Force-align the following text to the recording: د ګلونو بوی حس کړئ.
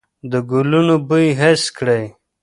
د 0.31 0.33
ګلونو 0.49 0.95
بوی 1.07 1.27
حس 1.39 1.63
کړئ. 1.77 2.05